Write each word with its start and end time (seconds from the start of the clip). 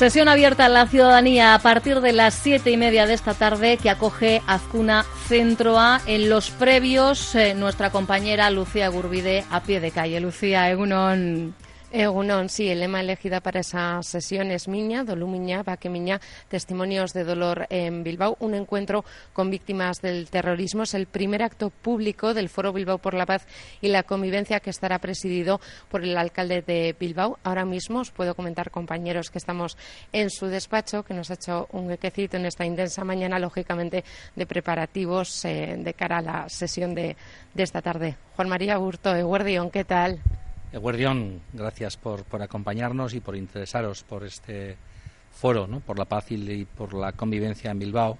Sesión 0.00 0.30
abierta 0.30 0.64
a 0.64 0.70
la 0.70 0.86
ciudadanía 0.86 1.52
a 1.52 1.58
partir 1.58 2.00
de 2.00 2.14
las 2.14 2.32
siete 2.32 2.70
y 2.70 2.78
media 2.78 3.04
de 3.04 3.12
esta 3.12 3.34
tarde 3.34 3.76
que 3.76 3.90
acoge 3.90 4.40
Azcuna 4.46 5.04
Centro 5.28 5.78
A. 5.78 6.00
En 6.06 6.30
los 6.30 6.50
previos, 6.50 7.34
eh, 7.34 7.52
nuestra 7.52 7.90
compañera 7.90 8.50
Lucía 8.50 8.88
Gurbide 8.88 9.44
a 9.50 9.62
pie 9.62 9.78
de 9.78 9.90
calle. 9.90 10.18
Lucía, 10.20 10.70
Egunon. 10.70 11.54
Egunon, 11.92 12.48
sí, 12.48 12.68
el 12.68 12.78
lema 12.78 13.00
elegido 13.00 13.40
para 13.40 13.60
esa 13.60 14.00
sesión 14.04 14.52
es 14.52 14.68
Miña, 14.68 15.02
Dolú 15.02 15.26
Miña, 15.26 15.64
Miña, 15.90 16.20
Testimonios 16.48 17.12
de 17.12 17.24
Dolor 17.24 17.66
en 17.68 18.04
Bilbao, 18.04 18.36
un 18.38 18.54
encuentro 18.54 19.04
con 19.32 19.50
víctimas 19.50 20.00
del 20.00 20.30
terrorismo. 20.30 20.84
Es 20.84 20.94
el 20.94 21.06
primer 21.06 21.42
acto 21.42 21.70
público 21.70 22.32
del 22.32 22.48
Foro 22.48 22.72
Bilbao 22.72 22.98
por 22.98 23.14
la 23.14 23.26
Paz 23.26 23.44
y 23.80 23.88
la 23.88 24.04
Convivencia 24.04 24.60
que 24.60 24.70
estará 24.70 25.00
presidido 25.00 25.60
por 25.88 26.04
el 26.04 26.16
alcalde 26.16 26.62
de 26.62 26.94
Bilbao. 26.98 27.40
Ahora 27.42 27.64
mismo 27.64 27.98
os 27.98 28.12
puedo 28.12 28.36
comentar, 28.36 28.70
compañeros, 28.70 29.28
que 29.28 29.38
estamos 29.38 29.76
en 30.12 30.30
su 30.30 30.46
despacho, 30.46 31.02
que 31.02 31.14
nos 31.14 31.32
ha 31.32 31.34
hecho 31.34 31.66
un 31.72 31.88
huequecito 31.88 32.36
en 32.36 32.46
esta 32.46 32.64
intensa 32.64 33.02
mañana, 33.02 33.40
lógicamente, 33.40 34.04
de 34.36 34.46
preparativos 34.46 35.44
eh, 35.44 35.74
de 35.76 35.94
cara 35.94 36.18
a 36.18 36.22
la 36.22 36.48
sesión 36.48 36.94
de, 36.94 37.16
esta 37.56 37.82
tarde. 37.82 38.16
Juan 38.36 38.48
María 38.48 38.78
Burto, 38.78 39.12
Eguardión, 39.12 39.70
¿qué 39.72 39.84
tal? 39.84 40.20
Guardión, 40.72 41.40
gracias 41.52 41.96
por, 41.96 42.24
acompañarnos 42.40 43.14
y 43.14 43.20
por 43.20 43.34
interesaros 43.34 44.04
por 44.04 44.24
este 44.24 44.76
foro, 45.32 45.66
¿no? 45.66 45.80
por 45.80 45.98
la 45.98 46.04
paz 46.04 46.30
y, 46.30 46.64
por 46.64 46.94
la 46.94 47.12
convivencia 47.12 47.72
en 47.72 47.78
Bilbao, 47.80 48.18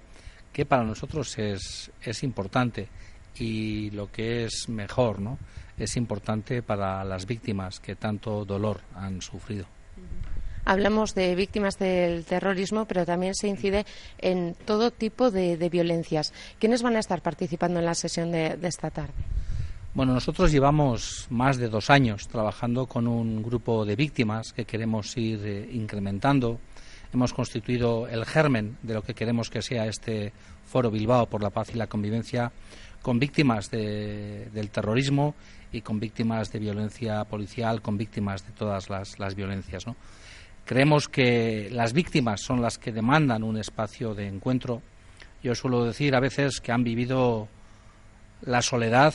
que 0.51 0.65
para 0.65 0.83
nosotros 0.83 1.37
es, 1.37 1.91
es 2.01 2.23
importante 2.23 2.89
y 3.35 3.89
lo 3.91 4.11
que 4.11 4.43
es 4.45 4.67
mejor, 4.67 5.21
¿no? 5.21 5.37
es 5.77 5.95
importante 5.95 6.61
para 6.61 7.03
las 7.05 7.25
víctimas 7.25 7.79
que 7.79 7.95
tanto 7.95 8.43
dolor 8.43 8.81
han 8.95 9.21
sufrido. 9.21 9.65
Hablamos 10.65 11.15
de 11.15 11.33
víctimas 11.35 11.79
del 11.79 12.23
terrorismo, 12.25 12.85
pero 12.85 13.05
también 13.05 13.33
se 13.33 13.47
incide 13.47 13.85
en 14.19 14.55
todo 14.65 14.91
tipo 14.91 15.31
de, 15.31 15.57
violencias. 15.69 16.33
¿Quiénes 16.59 16.83
van 16.83 16.97
a 16.97 16.99
estar 16.99 17.21
participando 17.21 17.79
en 17.79 17.85
la 17.85 17.95
sesión 17.95 18.31
de 18.31 18.59
esta 18.61 18.91
tarde? 18.91 19.40
Bueno, 19.93 20.13
nosotros 20.13 20.53
llevamos 20.53 21.27
más 21.29 21.57
de 21.57 21.67
dos 21.67 21.89
años 21.89 22.29
trabajando 22.29 22.85
con 22.85 23.09
un 23.09 23.43
grupo 23.43 23.83
de 23.83 23.97
víctimas 23.97 24.53
que 24.53 24.63
queremos 24.63 25.17
ir 25.17 25.41
eh, 25.43 25.69
incrementando. 25.73 26.61
Hemos 27.13 27.33
constituido 27.33 28.07
el 28.07 28.23
germen 28.23 28.77
de 28.83 28.93
lo 28.93 29.01
que 29.01 29.13
queremos 29.13 29.49
que 29.49 29.61
sea 29.61 29.87
este 29.87 30.31
Foro 30.63 30.91
Bilbao 30.91 31.25
por 31.25 31.43
la 31.43 31.49
Paz 31.49 31.71
y 31.73 31.77
la 31.77 31.87
Convivencia 31.87 32.53
con 33.01 33.19
víctimas 33.19 33.69
del 33.69 34.69
terrorismo 34.71 35.35
y 35.73 35.81
con 35.81 35.99
víctimas 35.99 36.53
de 36.53 36.59
violencia 36.59 37.25
policial, 37.25 37.81
con 37.81 37.97
víctimas 37.97 38.47
de 38.47 38.53
todas 38.53 38.89
las, 38.89 39.35
violencias. 39.35 39.83
Creemos 40.63 41.09
que 41.09 41.67
las 41.69 41.91
víctimas 41.91 42.39
son 42.39 42.61
las 42.61 42.77
que 42.77 42.93
demandan 42.93 43.43
un 43.43 43.57
espacio 43.57 44.15
de 44.15 44.27
encuentro. 44.27 44.81
Yo 45.43 45.53
suelo 45.53 45.83
decir 45.83 46.15
a 46.15 46.21
veces 46.21 46.61
que 46.61 46.71
han 46.71 46.85
vivido 46.85 47.49
la 48.41 48.61
soledad 48.61 49.13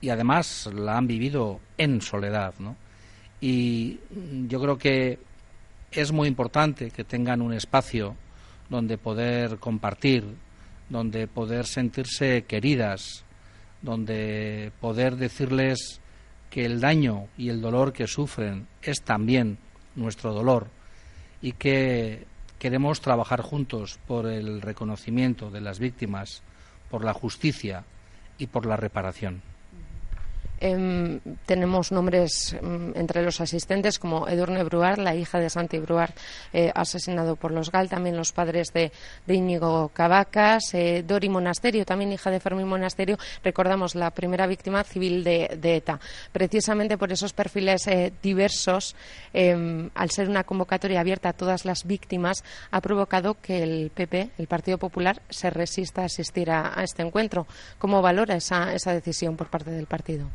y 0.00 0.08
además 0.08 0.68
la 0.74 0.96
han 0.96 1.06
vivido 1.06 1.60
en 1.76 2.00
soledad, 2.00 2.54
¿no? 2.58 2.76
Y 3.40 3.98
yo 4.48 4.60
creo 4.60 4.78
que 4.78 5.18
es 5.92 6.12
muy 6.12 6.28
importante 6.28 6.90
que 6.90 7.04
tengan 7.04 7.42
un 7.42 7.52
espacio 7.52 8.14
donde 8.68 8.98
poder 8.98 9.58
compartir, 9.58 10.24
donde 10.88 11.26
poder 11.26 11.66
sentirse 11.66 12.44
queridas, 12.46 13.24
donde 13.82 14.72
poder 14.80 15.16
decirles 15.16 16.00
que 16.50 16.64
el 16.64 16.80
daño 16.80 17.28
y 17.36 17.48
el 17.48 17.60
dolor 17.60 17.92
que 17.92 18.06
sufren 18.06 18.66
es 18.82 19.02
también 19.02 19.58
nuestro 19.96 20.32
dolor 20.32 20.68
y 21.40 21.52
que 21.52 22.26
queremos 22.58 23.00
trabajar 23.00 23.40
juntos 23.40 23.98
por 24.06 24.26
el 24.26 24.60
reconocimiento 24.60 25.50
de 25.50 25.60
las 25.60 25.78
víctimas, 25.78 26.42
por 26.90 27.04
la 27.04 27.14
justicia 27.14 27.84
y 28.36 28.48
por 28.48 28.66
la 28.66 28.76
reparación. 28.76 29.42
Em, 30.62 31.20
tenemos 31.46 31.90
nombres 31.90 32.52
em, 32.52 32.92
entre 32.94 33.22
los 33.22 33.40
asistentes 33.40 33.98
como 33.98 34.28
Edurne 34.28 34.62
Bruar, 34.62 34.98
la 34.98 35.14
hija 35.14 35.40
de 35.40 35.48
Santi 35.48 35.78
Bruar, 35.78 36.12
eh, 36.52 36.70
asesinado 36.74 37.36
por 37.36 37.50
los 37.50 37.72
GAL, 37.72 37.88
también 37.88 38.14
los 38.14 38.32
padres 38.32 38.70
de, 38.74 38.92
Íñigo 39.26 39.88
Cavacas, 39.88 40.74
eh, 40.74 41.02
Dori 41.02 41.30
Monasterio, 41.30 41.86
también 41.86 42.12
hija 42.12 42.30
de 42.30 42.40
Fermín 42.40 42.68
Monasterio, 42.68 43.16
recordamos 43.42 43.94
la 43.94 44.10
primera 44.10 44.46
víctima 44.46 44.84
civil 44.84 45.24
de, 45.24 45.48
ETA. 45.62 45.98
Precisamente 46.30 46.98
por 46.98 47.10
esos 47.10 47.32
perfiles 47.32 47.86
eh, 47.86 48.12
diversos, 48.22 48.94
em, 49.32 49.88
al 49.94 50.10
ser 50.10 50.28
una 50.28 50.44
convocatoria 50.44 51.00
abierta 51.00 51.30
a 51.30 51.32
todas 51.32 51.64
las 51.64 51.86
víctimas, 51.86 52.44
ha 52.70 52.82
provocado 52.82 53.40
que 53.40 53.62
el 53.62 53.90
PP, 53.94 54.32
el 54.36 54.46
Partido 54.46 54.76
Popular, 54.76 55.22
se 55.30 55.48
resista 55.48 56.02
a 56.02 56.06
asistir 56.06 56.50
a, 56.50 56.74
este 56.82 57.02
encuentro. 57.02 57.46
¿Cómo 57.78 58.02
valora 58.02 58.36
esa 58.36 58.92
decisión 58.92 59.36
por 59.36 59.48
parte 59.48 59.70
del 59.70 59.86
partido? 59.86 60.28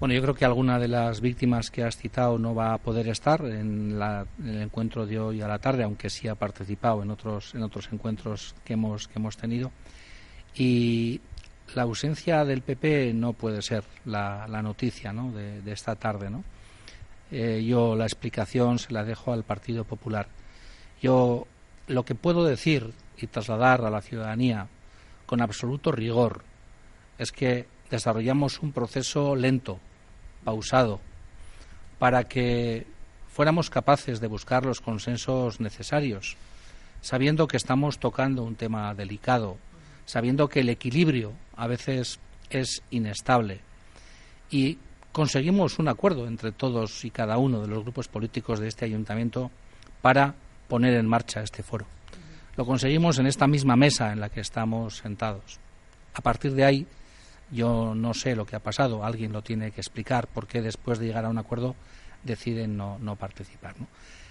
Bueno, 0.00 0.14
yo 0.14 0.22
creo 0.22 0.34
que 0.34 0.44
alguna 0.44 0.78
de 0.78 0.86
las 0.86 1.20
víctimas 1.20 1.72
que 1.72 1.82
has 1.82 1.96
citado 1.96 2.38
no 2.38 2.54
va 2.54 2.72
a 2.72 2.78
poder 2.78 3.08
estar 3.08 3.44
en, 3.44 4.00
el 4.44 4.62
encuentro 4.62 5.06
de 5.06 5.18
hoy 5.18 5.42
a 5.42 5.48
la 5.48 5.58
tarde, 5.58 5.82
aunque 5.82 6.08
sí 6.08 6.28
ha 6.28 6.36
participado 6.36 7.02
en 7.02 7.10
otros, 7.10 7.52
en 7.56 7.64
otros 7.64 7.88
encuentros 7.90 8.54
que 8.64 8.74
hemos, 8.74 9.08
que 9.08 9.18
hemos 9.18 9.36
tenido. 9.36 9.72
Y 10.54 11.20
la 11.74 11.82
ausencia 11.82 12.44
del 12.44 12.62
PP 12.62 13.12
no 13.12 13.32
puede 13.32 13.60
ser 13.60 13.82
la, 14.04 14.46
noticia 14.62 15.12
¿no? 15.12 15.32
de, 15.32 15.72
esta 15.72 15.96
tarde. 15.96 16.30
¿no? 16.30 16.44
Eh, 17.32 17.64
yo 17.66 17.96
la 17.96 18.04
explicación 18.04 18.78
se 18.78 18.92
la 18.92 19.02
dejo 19.02 19.32
al 19.32 19.42
Partido 19.42 19.82
Popular. 19.82 20.28
Yo 21.02 21.48
lo 21.88 22.04
que 22.04 22.14
puedo 22.14 22.44
decir 22.44 22.92
y 23.16 23.26
trasladar 23.26 23.84
a 23.84 23.90
la 23.90 24.00
ciudadanía 24.00 24.68
con 25.26 25.42
absoluto 25.42 25.90
rigor 25.90 26.44
es 27.18 27.32
que 27.32 27.66
desarrollamos 27.90 28.60
un 28.60 28.72
proceso 28.72 29.34
lento, 29.34 29.80
pausado, 30.44 31.00
para 31.98 32.24
que 32.24 32.86
fuéramos 33.28 33.70
capaces 33.70 34.20
de 34.20 34.26
buscar 34.26 34.64
los 34.64 34.80
consensos 34.80 35.60
necesarios, 35.60 36.36
sabiendo 37.00 37.46
que 37.46 37.56
estamos 37.56 37.98
tocando 37.98 38.42
un 38.42 38.56
tema 38.56 38.94
delicado, 38.94 39.56
sabiendo 40.06 40.48
que 40.48 40.60
el 40.60 40.68
equilibrio 40.68 41.32
a 41.56 41.66
veces 41.66 42.18
es 42.50 42.82
inestable 42.90 43.60
y 44.50 44.78
conseguimos 45.12 45.78
un 45.78 45.88
acuerdo 45.88 46.26
entre 46.26 46.52
todos 46.52 47.04
y 47.04 47.10
cada 47.10 47.38
uno 47.38 47.60
de 47.60 47.68
los 47.68 47.82
grupos 47.82 48.08
políticos 48.08 48.60
de 48.60 48.68
este 48.68 48.84
ayuntamiento 48.84 49.50
para 50.00 50.34
poner 50.68 50.94
en 50.94 51.06
marcha 51.06 51.42
este 51.42 51.62
foro. 51.62 51.86
Lo 52.56 52.66
conseguimos 52.66 53.18
en 53.18 53.26
esta 53.26 53.46
misma 53.46 53.76
mesa 53.76 54.12
en 54.12 54.20
la 54.20 54.30
que 54.30 54.40
estamos 54.40 54.96
sentados. 54.96 55.58
A 56.14 56.20
partir 56.20 56.52
de 56.54 56.64
ahí, 56.64 56.86
yo 57.50 57.94
no 57.94 58.14
sé 58.14 58.36
lo 58.36 58.46
que 58.46 58.56
ha 58.56 58.60
pasado, 58.60 59.04
alguien 59.04 59.32
lo 59.32 59.42
tiene 59.42 59.70
que 59.70 59.80
explicar 59.80 60.26
por 60.26 60.46
qué 60.46 60.60
después 60.62 60.98
de 60.98 61.06
llegar 61.06 61.24
a 61.24 61.30
un 61.30 61.38
acuerdo 61.38 61.74
deciden 62.22 62.76
no, 62.76 62.98
no 62.98 63.16
participar. 63.16 63.74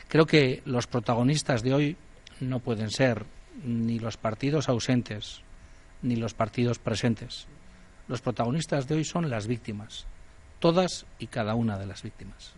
Creo 0.07 0.25
que 0.25 0.61
los 0.65 0.87
protagonistas 0.87 1.63
de 1.63 1.73
hoy 1.73 1.97
no 2.39 2.59
pueden 2.59 2.91
ser 2.91 3.25
ni 3.63 3.99
los 3.99 4.17
partidos 4.17 4.69
ausentes 4.69 5.41
ni 6.01 6.15
los 6.15 6.33
partidos 6.33 6.79
presentes. 6.79 7.47
Los 8.07 8.21
protagonistas 8.21 8.87
de 8.87 8.95
hoy 8.95 9.03
son 9.03 9.29
las 9.29 9.47
víctimas, 9.47 10.05
todas 10.59 11.05
y 11.19 11.27
cada 11.27 11.55
una 11.55 11.77
de 11.77 11.85
las 11.85 12.03
víctimas. 12.03 12.53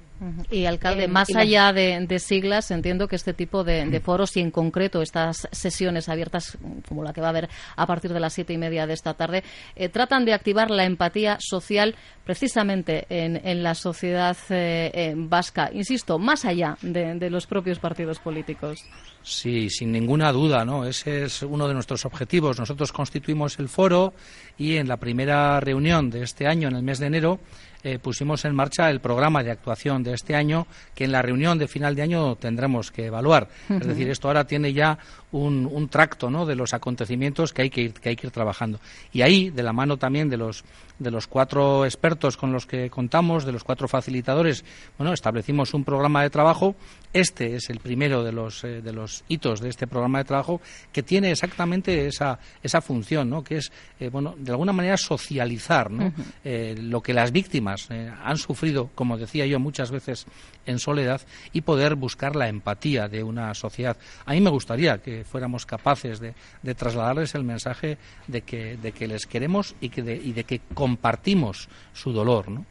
Y 0.51 0.65
alcalde, 0.65 1.07
más 1.07 1.33
allá 1.33 1.71
de, 1.71 2.19
siglas, 2.19 2.71
entiendo 2.71 3.07
que 3.07 3.15
este 3.15 3.33
tipo 3.33 3.63
de, 3.63 4.01
foros 4.03 4.35
y 4.35 4.41
en 4.41 4.51
concreto 4.51 5.01
estas 5.01 5.47
sesiones 5.51 6.09
abiertas, 6.09 6.57
como 6.89 7.03
la 7.03 7.13
que 7.13 7.21
va 7.21 7.27
a 7.27 7.29
haber 7.29 7.49
a 7.77 7.87
partir 7.87 8.11
de 8.11 8.19
las 8.19 8.33
siete 8.33 8.51
y 8.51 8.57
media 8.57 8.85
de 8.85 8.93
esta 8.93 9.13
tarde, 9.13 9.43
eh, 9.77 9.87
tratan 9.87 10.25
de 10.25 10.33
activar 10.33 10.71
la 10.71 10.83
empatía 10.83 11.37
social 11.39 11.95
precisamente 12.25 13.05
en, 13.09 13.63
la 13.63 13.75
sociedad 13.75 14.35
eh, 14.49 15.13
vasca. 15.16 15.69
Insisto, 15.73 16.19
más 16.19 16.43
allá 16.43 16.78
de, 16.81 17.29
los 17.29 17.47
propios 17.47 17.79
partidos 17.79 18.19
políticos. 18.19 18.84
Sí, 19.23 19.69
sin 19.69 19.91
ninguna 19.91 20.31
duda, 20.31 20.66
¿no? 20.66 20.85
Ese 20.85 21.23
es 21.23 21.43
uno 21.43 21.67
de 21.67 21.73
nuestros 21.73 22.05
objetivos. 22.05 22.59
Nosotros 22.59 22.91
constituimos 22.91 23.57
el 23.59 23.69
foro 23.69 24.13
y 24.57 24.75
en 24.78 24.87
la 24.87 24.97
primera 24.97 25.59
reunión 25.59 26.09
de 26.09 26.23
este 26.23 26.45
año, 26.45 26.67
en 26.67 26.75
el 26.75 26.84
mes 26.84 26.99
de 26.99 27.07
enero, 27.07 27.40
eh, 27.81 27.97
pusimos 27.97 28.43
en 28.43 28.53
marcha 28.53 28.90
el 28.90 28.99
programa 28.99 29.41
de 29.41 29.52
actuación 29.52 30.03
de 30.03 30.14
este 30.14 30.35
año 30.35 30.67
que 30.93 31.05
en 31.05 31.14
la 31.14 31.22
reunión 31.22 31.58
de 31.58 31.67
final 31.67 31.96
de 31.96 32.02
año 32.02 32.35
tendremos 32.35 32.91
que 32.91 33.05
evaluar. 33.05 33.47
Es 33.70 33.87
decir, 33.87 34.09
esto 34.09 34.28
ahora 34.28 34.46
tiene 34.46 34.73
ya 34.73 34.97
un, 35.31 35.87
tracto 35.90 36.29
¿no? 36.29 36.46
de 36.46 36.55
los 36.55 36.73
acontecimientos 36.73 37.53
que 37.53 37.61
hay 37.61 37.70
que, 37.70 37.81
ir, 37.81 37.93
que 37.93 38.09
hay 38.09 38.16
que 38.16 38.28
ir 38.28 38.34
trabajando. 38.34 38.79
Y 39.14 39.22
ahí, 39.22 39.49
de 39.49 39.64
la 39.64 39.72
mano 39.72 39.97
también 39.97 40.29
de 40.29 40.35
los, 40.37 40.66
de 40.97 41.09
los 41.11 41.28
cuatro 41.28 41.85
expertos 41.85 42.35
con 42.35 42.52
los 42.52 42.66
que 42.66 42.90
contamos, 42.90 43.46
de 43.46 43.53
los 43.53 43.64
cuatro 43.64 43.87
facilitadores, 43.87 44.66
bueno, 44.97 45.14
establecimos 45.14 45.73
un 45.73 45.85
programa 45.85 46.23
de 46.23 46.29
trabajo. 46.29 46.76
Este 47.14 47.55
es 47.55 47.70
el 47.70 47.79
primero 47.79 48.23
de 48.23 48.31
los, 48.31 48.64
eh, 48.64 48.81
de 48.81 48.91
los 48.91 49.23
hitos 49.29 49.61
de 49.61 49.70
este 49.70 49.87
programa 49.87 50.20
de 50.20 50.26
trabajo 50.26 50.61
que 50.91 51.02
tiene 51.02 51.31
exactamente 51.31 52.08
esa, 52.08 52.40
esa 52.61 52.81
función, 52.81 53.29
¿no? 53.29 53.43
que 53.43 53.58
es, 53.58 53.72
eh, 53.99 54.09
bueno, 54.09 54.35
de 54.37 54.52
alguna 54.52 54.73
manera 54.73 54.97
socializar 54.97 55.90
¿no? 55.90 56.11
lo 56.43 57.02
que 57.02 57.14
las 57.14 57.31
víctimas 57.31 57.68
víctimas, 57.69 57.91
eh, 57.91 58.11
han 58.23 58.37
sufrido, 58.37 58.89
como 58.95 59.17
decía 59.17 59.45
yo, 59.45 59.59
muchas 59.59 59.91
veces 59.91 60.25
en 60.66 60.79
soledad 60.79 61.21
y 61.53 61.61
poder 61.61 61.95
buscar 61.95 62.35
la 62.35 62.47
empatía 62.47 63.07
de 63.07 63.23
una 63.23 63.53
sociedad. 63.53 63.97
A 64.25 64.33
mí 64.33 64.41
me 64.41 64.49
gustaría 64.49 64.99
que 64.99 65.23
fuéramos 65.23 65.66
capaces 65.66 66.19
de, 66.19 66.33
trasladarles 66.75 67.35
el 67.35 67.43
mensaje 67.43 67.97
de 68.27 68.41
que, 68.41 68.77
de 68.77 68.91
que 68.91 69.07
les 69.07 69.25
queremos 69.25 69.75
y, 69.81 69.89
que 69.89 70.03
de, 70.03 70.16
y 70.16 70.33
de 70.33 70.43
que 70.43 70.61
compartimos 70.73 71.69
su 71.93 72.11
dolor, 72.11 72.49
¿no? 72.49 72.66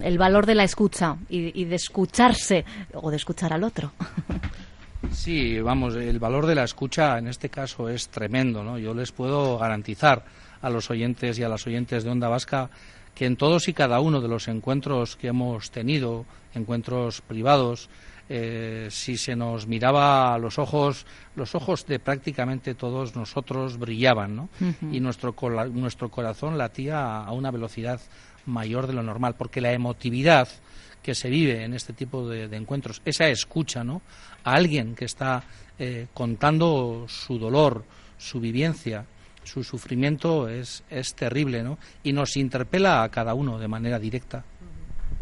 El 0.00 0.16
valor 0.16 0.46
de 0.46 0.54
la 0.54 0.64
escucha 0.64 1.16
y, 1.28 1.64
de 1.64 1.76
escucharse 1.76 2.64
o 2.94 3.10
de 3.10 3.16
escuchar 3.16 3.52
al 3.52 3.64
otro. 3.64 3.92
Sí, 5.12 5.60
vamos, 5.60 5.94
el 5.94 6.18
valor 6.18 6.44
de 6.44 6.56
la 6.56 6.64
escucha 6.64 7.18
en 7.18 7.28
este 7.28 7.48
caso 7.48 7.88
es 7.88 8.08
tremendo, 8.08 8.64
¿no? 8.64 8.78
Yo 8.78 8.92
les 8.94 9.12
puedo 9.12 9.56
garantizar 9.56 10.24
a 10.60 10.70
los 10.70 10.90
oyentes 10.90 11.38
y 11.38 11.44
a 11.44 11.48
las 11.48 11.64
oyentes 11.68 12.02
de 12.02 12.10
Onda 12.10 12.28
Vasca 12.28 12.68
que 13.18 13.26
en 13.26 13.36
todos 13.36 13.66
y 13.66 13.72
cada 13.72 13.98
uno 13.98 14.20
de 14.20 14.28
los 14.28 14.46
encuentros 14.46 15.16
que 15.16 15.26
hemos 15.26 15.72
tenido, 15.72 16.24
encuentros 16.54 17.20
privados, 17.20 17.90
eh, 18.28 18.86
si 18.92 19.16
se 19.16 19.34
nos 19.34 19.66
miraba 19.66 20.34
a 20.34 20.38
los 20.38 20.56
ojos, 20.60 21.04
los 21.34 21.56
ojos 21.56 21.84
de 21.86 21.98
prácticamente 21.98 22.76
todos 22.76 23.16
nosotros 23.16 23.76
brillaban, 23.76 24.36
¿no? 24.36 24.48
Y 24.92 25.00
nuestro, 25.00 25.34
nuestro 25.72 26.10
corazón 26.10 26.56
latía 26.56 27.24
a 27.24 27.32
una 27.32 27.50
velocidad 27.50 28.00
mayor 28.46 28.86
de 28.86 28.92
lo 28.92 29.02
normal, 29.02 29.34
porque 29.36 29.60
la 29.60 29.72
emotividad 29.72 30.48
que 31.02 31.16
se 31.16 31.28
vive 31.28 31.64
en 31.64 31.74
este 31.74 31.92
tipo 31.94 32.28
de, 32.28 32.44
encuentros, 32.56 33.02
esa 33.04 33.26
escucha, 33.26 33.82
¿no? 33.82 34.00
A 34.44 34.52
alguien 34.52 34.94
que 34.94 35.06
está 35.06 35.42
eh, 35.76 36.06
contando 36.14 37.06
su 37.08 37.36
dolor, 37.36 37.84
su 38.16 38.38
vivencia, 38.38 39.06
su 39.48 39.64
sufrimiento 39.64 40.48
es, 40.48 40.84
es 40.90 41.14
terrible, 41.14 41.62
¿no? 41.62 41.78
Y 42.04 42.12
nos 42.12 42.36
interpela 42.36 43.02
a 43.02 43.08
cada 43.08 43.34
uno 43.34 43.58
de 43.58 43.66
manera 43.68 43.98
directa 43.98 44.44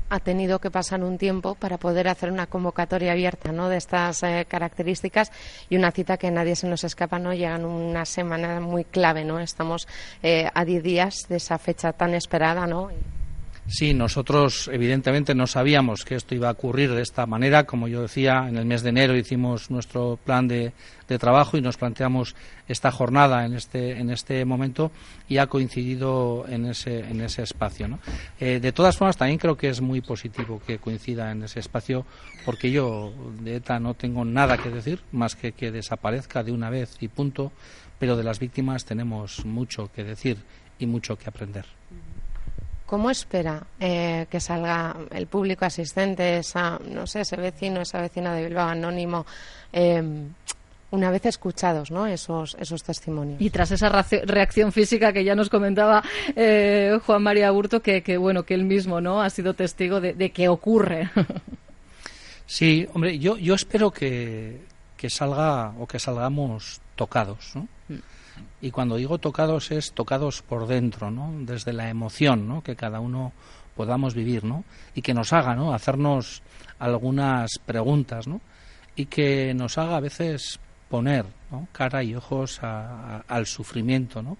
ha 0.08 0.20
tenido 0.20 0.60
que 0.60 0.70
pasar 0.70 1.02
un 1.02 1.18
tiempo 1.18 1.54
para 1.54 1.78
poder 1.78 2.08
hacer 2.08 2.30
una 2.30 2.46
convocatoria 2.46 3.12
abierta 3.12 3.52
¿no? 3.52 3.68
de 3.68 3.76
estas 3.76 4.22
eh, 4.22 4.46
características 4.48 5.32
y 5.68 5.76
una 5.76 5.90
cita 5.90 6.16
que 6.16 6.30
nadie 6.30 6.54
se 6.56 6.68
nos 6.68 6.84
escapa, 6.84 7.18
¿no? 7.18 7.34
Llegan 7.34 7.64
una 7.64 8.04
semana 8.04 8.60
muy 8.60 8.84
clave, 8.84 9.24
¿no? 9.24 9.40
Estamos 9.40 9.88
eh, 10.22 10.48
a 10.54 10.64
10 10.64 10.82
días 10.82 11.26
de 11.28 11.36
esa 11.36 11.58
fecha 11.58 11.92
tan 11.92 12.14
esperada, 12.14 12.66
¿no? 12.66 12.90
Sí, 13.68 13.94
nosotros 13.94 14.70
evidentemente 14.72 15.34
no 15.34 15.48
sabíamos 15.48 16.04
que 16.04 16.14
esto 16.14 16.36
iba 16.36 16.48
a 16.48 16.52
ocurrir 16.52 16.92
de 16.92 17.02
esta 17.02 17.26
manera. 17.26 17.64
Como 17.64 17.88
yo 17.88 18.02
decía, 18.02 18.46
en 18.48 18.56
el 18.56 18.64
mes 18.64 18.82
de 18.82 18.90
enero 18.90 19.16
hicimos 19.16 19.72
nuestro 19.72 20.20
plan 20.24 20.46
de, 20.46 20.72
trabajo 21.18 21.56
y 21.56 21.60
nos 21.60 21.76
planteamos 21.76 22.36
esta 22.68 22.92
jornada 22.92 23.44
en 23.44 23.54
este, 23.54 23.98
en 23.98 24.10
este 24.10 24.44
momento 24.44 24.92
y 25.28 25.38
ha 25.38 25.48
coincidido 25.48 26.44
en 26.48 26.66
ese, 26.66 27.00
en 27.00 27.20
ese 27.20 27.42
espacio. 27.42 27.98
Eh, 28.38 28.60
de 28.60 28.72
todas 28.72 28.96
formas, 28.96 29.16
también 29.16 29.38
creo 29.38 29.56
que 29.56 29.68
es 29.68 29.80
muy 29.80 30.00
positivo 30.00 30.62
que 30.64 30.78
coincida 30.78 31.32
en 31.32 31.42
ese 31.42 31.60
espacio 31.60 32.06
porque 32.44 32.70
yo 32.70 33.12
de 33.40 33.56
ETA 33.56 33.80
no 33.80 33.94
tengo 33.94 34.24
nada 34.24 34.58
que 34.58 34.70
decir 34.70 35.00
más 35.10 35.34
que 35.34 35.52
que 35.52 35.72
desaparezca 35.72 36.44
de 36.44 36.52
una 36.52 36.70
vez 36.70 36.96
y 37.00 37.08
punto, 37.08 37.52
pero 37.98 38.16
de 38.16 38.24
las 38.24 38.38
víctimas 38.38 38.84
tenemos 38.84 39.44
mucho 39.44 39.90
que 39.92 40.04
decir 40.04 40.38
y 40.78 40.86
mucho 40.86 41.16
que 41.16 41.28
aprender. 41.28 41.66
¿Cómo 42.86 43.10
espera 43.10 43.66
eh, 43.80 44.26
que 44.30 44.38
salga 44.38 44.96
el 45.10 45.26
público 45.26 45.64
asistente, 45.64 46.38
esa, 46.38 46.78
no 46.88 47.06
sé, 47.06 47.22
ese 47.22 47.36
vecino, 47.36 47.80
esa 47.80 48.00
vecina 48.00 48.32
de 48.32 48.44
Bilbao 48.46 48.68
anónimo, 48.68 49.26
em, 49.72 50.28
una 50.92 51.10
vez 51.10 51.26
escuchados 51.26 51.90
¿no? 51.90 52.06
esos, 52.06 52.56
esos 52.60 52.84
testimonios? 52.84 53.40
Y 53.40 53.50
tras 53.50 53.72
esa 53.72 53.88
reacción 53.88 54.70
física 54.70 55.12
que 55.12 55.24
ya 55.24 55.34
nos 55.34 55.50
comentaba 55.50 56.04
eh, 56.36 56.96
Juan 57.04 57.24
María 57.24 57.50
Burto, 57.50 57.82
que, 57.82 58.16
bueno, 58.18 58.44
que 58.44 58.54
él 58.54 58.64
mismo 58.64 59.00
no 59.00 59.20
ha 59.20 59.30
sido 59.30 59.54
testigo 59.54 60.00
de, 60.00 60.14
de 60.14 60.30
que 60.30 60.48
ocurre. 60.48 61.10
sí, 62.46 62.86
hombre, 62.94 63.18
yo, 63.18 63.36
yo 63.36 63.54
espero 63.56 63.90
que, 63.90 64.60
que 64.96 65.10
salga 65.10 65.74
o 65.78 65.86
que 65.86 65.98
salgamos 65.98 66.80
tocados, 66.94 67.52
¿no? 67.54 67.68
Mm. 67.88 68.00
Y 68.60 68.70
cuando 68.70 68.96
digo 68.96 69.18
tocados 69.18 69.70
es 69.70 69.92
tocados 69.92 70.42
por 70.42 70.66
dentro, 70.66 71.10
¿no? 71.10 71.32
Desde 71.40 71.72
la 71.72 71.88
emoción, 71.88 72.46
¿no? 72.48 72.62
Que 72.62 72.76
cada 72.76 73.00
uno 73.00 73.32
podamos 73.74 74.14
vivir, 74.14 74.44
¿no? 74.44 74.64
Y 74.94 75.02
que 75.02 75.14
nos 75.14 75.32
haga, 75.32 75.54
¿no? 75.54 75.72
Hacernos 75.72 76.42
algunas 76.78 77.58
preguntas, 77.64 78.26
¿no? 78.26 78.40
Y 78.94 79.06
que 79.06 79.54
nos 79.54 79.78
haga 79.78 79.96
a 79.96 80.00
veces 80.00 80.58
poner 80.88 81.26
cara 81.72 82.02
y 82.02 82.14
ojos 82.14 82.60
al 82.62 83.46
sufrimiento, 83.46 84.22
¿no? 84.22 84.36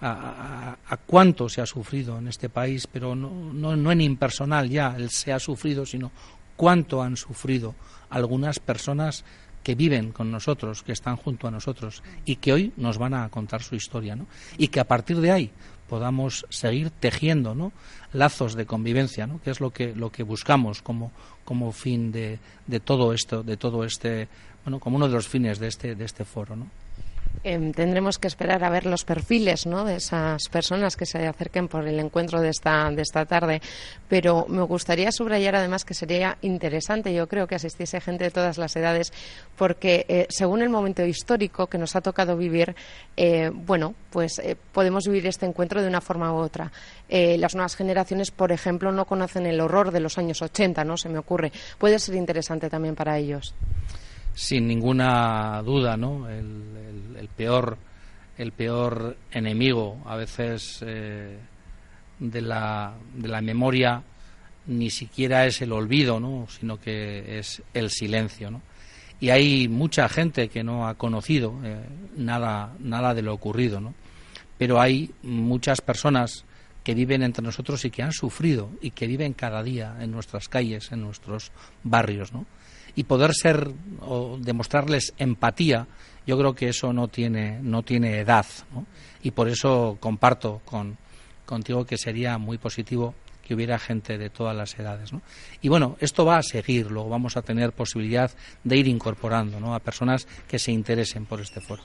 A, 0.00 0.76
cuánto 1.06 1.48
se 1.48 1.62
ha 1.62 1.66
sufrido 1.66 2.18
en 2.18 2.28
este 2.28 2.50
país, 2.50 2.86
pero 2.86 3.14
no, 3.14 3.30
no, 3.30 3.74
no 3.74 3.90
en 3.90 4.00
impersonal 4.02 4.68
ya, 4.68 4.94
el 4.96 5.08
se 5.10 5.32
ha 5.32 5.38
sufrido, 5.38 5.86
sino 5.86 6.10
cuánto 6.56 7.02
han 7.02 7.16
sufrido 7.16 7.74
algunas 8.10 8.58
personas 8.58 9.24
que 9.64 9.74
viven 9.74 10.12
con 10.12 10.30
nosotros, 10.30 10.84
que 10.84 10.92
están 10.92 11.16
junto 11.16 11.48
a 11.48 11.50
nosotros 11.50 12.04
y 12.24 12.36
que 12.36 12.52
hoy 12.52 12.72
nos 12.76 12.98
van 12.98 13.14
a 13.14 13.28
contar 13.30 13.62
su 13.62 13.74
historia, 13.74 14.14
¿no? 14.14 14.26
Y 14.58 14.68
que 14.68 14.78
a 14.78 14.84
partir 14.84 15.20
de 15.20 15.32
ahí 15.32 15.50
podamos 15.88 16.46
seguir 16.50 16.90
tejiendo, 16.90 17.54
¿no? 17.54 17.72
lazos 18.12 18.54
de 18.54 18.64
convivencia, 18.66 19.26
¿no? 19.26 19.40
que 19.42 19.50
es 19.50 19.60
lo 19.60 19.70
que 19.70 19.94
lo 19.94 20.10
que 20.10 20.22
buscamos 20.22 20.82
como 20.82 21.10
como 21.44 21.72
fin 21.72 22.12
de, 22.12 22.38
de 22.66 22.80
todo 22.80 23.12
esto, 23.12 23.42
de 23.42 23.56
todo 23.56 23.84
este, 23.84 24.28
bueno, 24.64 24.80
como 24.80 24.96
uno 24.96 25.08
de 25.08 25.14
los 25.14 25.28
fines 25.28 25.58
de 25.58 25.68
este 25.68 25.94
de 25.94 26.04
este 26.04 26.24
foro, 26.24 26.56
¿no? 26.56 26.68
Em, 27.42 27.72
tendremos 27.72 28.18
que 28.18 28.28
esperar 28.28 28.64
a 28.64 28.70
ver 28.70 28.86
los 28.86 29.04
perfiles 29.04 29.64
de 29.64 29.96
esas 29.96 30.48
personas 30.48 30.96
que 30.96 31.04
se 31.04 31.26
acerquen 31.26 31.68
por 31.68 31.86
el 31.86 31.98
encuentro 31.98 32.40
de 32.40 32.48
esta, 32.50 32.90
de 32.90 33.02
esta 33.02 33.26
tarde. 33.26 33.60
Pero 34.08 34.46
me 34.48 34.62
gustaría 34.62 35.10
subrayar 35.12 35.56
además 35.56 35.84
que 35.84 35.94
sería 35.94 36.38
interesante, 36.42 37.12
yo 37.12 37.26
creo, 37.26 37.46
que 37.46 37.56
asistiese 37.56 38.00
gente 38.00 38.24
de 38.24 38.30
todas 38.30 38.56
las 38.56 38.74
edades, 38.76 39.12
porque 39.56 40.06
eh, 40.08 40.26
según 40.30 40.62
el 40.62 40.70
momento 40.70 41.04
histórico 41.04 41.66
que 41.66 41.78
nos 41.78 41.96
ha 41.96 42.00
tocado 42.00 42.36
vivir, 42.36 42.74
eh, 43.16 43.50
bueno, 43.52 43.94
pues 44.10 44.38
eh, 44.38 44.56
podemos 44.72 45.04
vivir 45.04 45.26
este 45.26 45.46
encuentro 45.46 45.82
de 45.82 45.88
una 45.88 46.00
forma 46.00 46.32
u 46.32 46.36
otra. 46.36 46.70
las 47.08 47.54
nuevas 47.54 47.76
generaciones, 47.76 48.30
por 48.30 48.52
ejemplo, 48.52 48.90
no 48.92 49.04
conocen 49.04 49.46
el 49.46 49.60
horror 49.60 49.90
de 49.90 50.00
los 50.00 50.18
años 50.18 50.40
80, 50.40 50.84
¿no? 50.84 50.96
Se 50.96 51.08
me 51.08 51.18
ocurre. 51.18 51.52
Puede 51.78 51.98
ser 51.98 52.14
interesante 52.14 52.70
también 52.70 52.94
para 52.94 53.18
ellos 53.18 53.54
sin 54.34 54.66
ninguna 54.66 55.62
duda, 55.62 55.96
¿no? 55.96 56.28
El, 56.28 57.28
peor 57.36 57.78
el 58.36 58.52
peor 58.52 59.16
enemigo 59.32 60.02
a 60.06 60.16
veces 60.16 60.80
eh, 60.82 61.38
de, 62.18 62.42
la, 62.42 62.94
de 63.14 63.28
la 63.28 63.40
memoria 63.40 64.02
ni 64.66 64.90
siquiera 64.90 65.46
es 65.46 65.60
el 65.62 65.72
olvido, 65.72 66.20
¿no? 66.20 66.46
sino 66.48 66.80
que 66.80 67.38
es 67.38 67.62
el 67.74 67.90
silencio. 67.90 68.50
¿no? 68.50 68.62
Y 69.20 69.30
hay 69.30 69.68
mucha 69.68 70.08
gente 70.08 70.48
que 70.48 70.64
no 70.64 70.88
ha 70.88 70.94
conocido 70.94 71.54
eh, 71.64 71.76
nada, 72.16 72.72
nada 72.78 73.14
de 73.14 73.22
lo 73.22 73.34
ocurrido, 73.34 73.80
¿no? 73.80 73.94
pero 74.58 74.80
hay 74.80 75.10
muchas 75.22 75.80
personas 75.80 76.44
que 76.84 76.94
viven 76.94 77.22
entre 77.22 77.42
nosotros 77.42 77.84
y 77.84 77.90
que 77.90 78.02
han 78.02 78.12
sufrido 78.12 78.70
y 78.80 78.92
que 78.92 79.08
viven 79.08 79.32
cada 79.32 79.62
día 79.62 79.96
en 80.00 80.12
nuestras 80.12 80.48
calles, 80.48 80.92
en 80.92 81.00
nuestros 81.00 81.50
barrios. 81.82 82.32
¿no? 82.32 82.46
y 82.96 83.04
poder 83.04 83.32
ser 83.34 83.72
o 84.00 84.38
demostrarles 84.40 85.14
empatía, 85.18 85.86
yo 86.26 86.38
creo 86.38 86.54
que 86.54 86.68
eso 86.68 86.92
no 86.92 87.08
tiene, 87.08 87.58
no 87.60 87.82
tiene 87.82 88.18
edad. 88.20 88.46
Y 89.22 89.32
por 89.32 89.48
eso 89.48 89.96
comparto 90.00 90.60
con, 90.64 90.96
contigo 91.44 91.84
que 91.84 91.98
sería 91.98 92.38
muy 92.38 92.58
positivo 92.58 93.14
que 93.44 93.54
hubiera 93.54 93.78
gente 93.78 94.18
de 94.18 94.30
todas 94.30 94.56
las 94.56 94.78
edades. 94.78 95.12
¿no? 95.12 95.20
Y 95.60 95.68
bueno, 95.68 95.96
esto 96.00 96.24
va 96.24 96.38
a 96.38 96.42
seguir, 96.42 96.90
luego 96.90 97.10
vamos 97.10 97.36
a 97.36 97.42
tener 97.42 97.72
posibilidad 97.72 98.30
de 98.64 98.76
ir 98.76 98.88
incorporando 98.88 99.60
¿no? 99.60 99.74
a 99.74 99.80
personas 99.80 100.26
que 100.48 100.58
se 100.58 100.72
interesen 100.72 101.26
por 101.26 101.40
este 101.40 101.60
foro. 101.60 101.82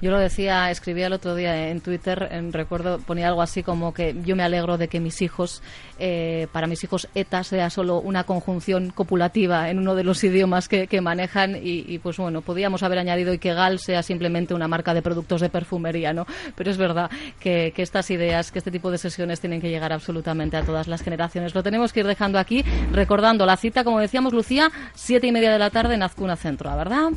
Yo 0.00 0.10
lo 0.10 0.18
decía, 0.18 0.70
escribía 0.70 1.06
el 1.06 1.12
otro 1.12 1.34
día 1.34 1.68
en 1.68 1.80
Twitter, 1.80 2.28
en, 2.30 2.52
recuerdo, 2.52 2.98
ponía 2.98 3.28
algo 3.28 3.42
así 3.42 3.62
como 3.62 3.92
que 3.92 4.16
yo 4.24 4.34
me 4.34 4.42
alegro 4.42 4.78
de 4.78 4.88
que 4.88 5.00
mis 5.00 5.20
hijos, 5.20 5.62
eh, 5.98 6.46
para 6.52 6.66
mis 6.66 6.82
hijos 6.82 7.08
ETA 7.14 7.44
sea 7.44 7.68
solo 7.68 8.00
una 8.00 8.24
conjunción 8.24 8.90
copulativa 8.90 9.68
en 9.68 9.78
uno 9.78 9.94
de 9.94 10.04
los 10.04 10.24
idiomas 10.24 10.68
que, 10.68 10.94
manejan 11.04 11.58
y, 11.60 11.98
pues 11.98 12.16
bueno, 12.16 12.40
podíamos 12.40 12.82
haber 12.82 12.98
añadido 12.98 13.34
y 13.34 13.38
que 13.38 13.52
GAL 13.52 13.80
sea 13.80 14.02
simplemente 14.02 14.54
una 14.54 14.68
marca 14.68 14.94
de 14.94 15.02
productos 15.02 15.40
de 15.40 15.50
perfumería, 15.50 16.12
¿no? 16.14 16.24
Pero 16.54 16.70
es 16.70 16.78
verdad 16.78 17.10
que, 17.40 17.72
que 17.74 17.82
estas 17.82 18.10
ideas, 18.10 18.52
que 18.52 18.58
este 18.58 18.70
tipo 18.70 18.92
de 18.92 18.96
sesiones 18.96 19.40
tienen 19.40 19.60
que 19.60 19.68
llegar 19.68 19.92
absolutamente 19.92 20.56
a 20.56 20.62
todas 20.62 20.86
las 20.86 20.93
las 20.94 21.02
generaciones. 21.02 21.54
Lo 21.54 21.62
tenemos 21.62 21.92
que 21.92 22.00
ir 22.00 22.06
dejando 22.06 22.38
aquí, 22.38 22.64
recordando 22.92 23.44
la 23.46 23.56
cita, 23.56 23.84
como 23.84 24.00
decíamos, 24.00 24.32
Lucía, 24.32 24.70
siete 24.94 25.26
y 25.26 25.32
media 25.32 25.52
de 25.52 25.58
la 25.58 25.70
tarde 25.70 25.94
en 25.94 26.02
Azcuna 26.02 26.36
Centro, 26.36 26.74
¿verdad? 26.76 27.10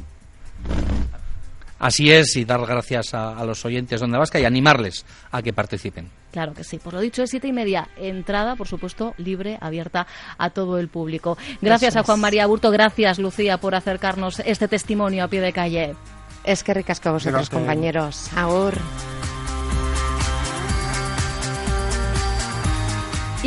Así 1.80 2.12
es, 2.12 2.36
y 2.36 2.46
dar 2.46 2.66
gracias 2.66 3.14
a, 3.14 3.44
los 3.46 3.64
oyentes 3.64 4.00
de 4.00 4.06
Onda 4.06 4.18
Vasca 4.18 4.40
y 4.40 4.46
animarles 4.46 5.06
a 5.32 5.44
que 5.44 5.54
participen. 5.54 6.10
Claro 6.32 6.54
que 6.54 6.64
sí. 6.64 6.80
Por 6.80 6.94
lo 6.94 7.00
dicho, 7.00 7.22
es 7.22 7.30
siete 7.30 7.48
y 7.48 7.54
media. 7.54 7.88
Entrada, 7.98 8.56
por 8.56 8.68
supuesto, 8.68 9.14
libre, 9.18 9.58
abierta 9.62 10.08
a 10.38 10.50
todo 10.50 10.80
el 10.80 10.88
público. 10.88 11.38
Gracias 11.62 11.96
a 11.96 12.04
Juan 12.04 12.20
María 12.20 12.48
Burto, 12.48 12.72
gracias, 12.72 13.20
Lucía, 13.20 13.60
por 13.60 13.76
acercarnos 13.76 14.40
este 14.40 14.68
testimonio 14.68 15.24
a 15.24 15.28
pie 15.28 15.42
de 15.42 15.54
calle. 15.54 15.96
Es 16.44 16.64
que 16.64 16.74
ricas 16.74 17.06
a 17.06 17.12
vosotros, 17.12 17.50
compañeros. 17.50 18.32
Ahora. 18.36 18.82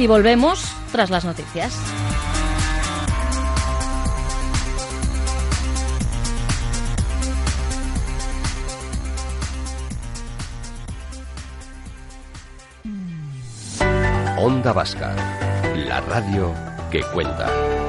Y 0.00 0.06
volvemos 0.06 0.64
tras 0.92 1.10
las 1.10 1.26
noticias. 1.26 1.78
Onda 14.38 14.72
Vasca, 14.72 15.14
la 15.76 16.00
radio 16.00 16.54
que 16.90 17.02
cuenta. 17.02 17.79